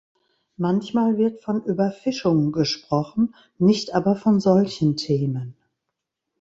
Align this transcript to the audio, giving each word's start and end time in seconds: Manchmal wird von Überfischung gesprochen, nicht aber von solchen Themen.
Manchmal 0.57 1.19
wird 1.19 1.41
von 1.43 1.63
Überfischung 1.63 2.51
gesprochen, 2.51 3.35
nicht 3.59 3.93
aber 3.93 4.15
von 4.15 4.39
solchen 4.39 4.97
Themen. 4.97 5.55